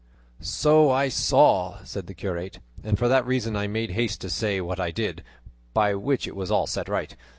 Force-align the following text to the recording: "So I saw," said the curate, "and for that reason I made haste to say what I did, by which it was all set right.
"So 0.39 0.89
I 0.89 1.09
saw," 1.09 1.77
said 1.83 2.07
the 2.07 2.15
curate, 2.15 2.57
"and 2.83 2.97
for 2.97 3.07
that 3.07 3.23
reason 3.23 3.55
I 3.55 3.67
made 3.67 3.91
haste 3.91 4.19
to 4.21 4.31
say 4.31 4.59
what 4.59 4.79
I 4.79 4.89
did, 4.89 5.23
by 5.75 5.93
which 5.93 6.25
it 6.27 6.35
was 6.35 6.49
all 6.49 6.65
set 6.65 6.89
right. 6.89 7.15